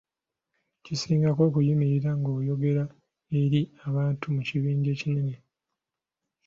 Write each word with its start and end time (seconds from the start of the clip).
Kisingako 0.83 1.41
okuyimirira 1.49 2.11
nga 2.19 2.29
oyogera 2.39 2.83
eri 3.41 3.61
abantu 3.87 4.25
mu 4.35 4.41
kibinja 4.47 4.89
ekinene. 4.95 5.35